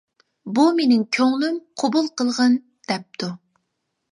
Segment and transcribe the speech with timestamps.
[0.59, 2.57] بۇ مېنىڭ كۆڭلۈم، قوبۇل قىلغىن،
[2.93, 3.31] دەپتۇ.